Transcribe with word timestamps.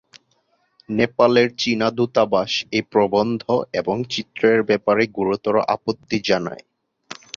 নেপালের 0.89 1.47
চীনা 1.57 1.87
দূতাবাস 1.97 2.51
এই 2.71 2.83
প্রবন্ধ 2.91 3.41
এবং 3.73 3.95
চিত্রের 4.13 4.59
ব্যাপারে 4.69 5.03
গুরুতর 5.17 5.55
আপত্তি 5.75 6.17
জানায়। 6.29 6.63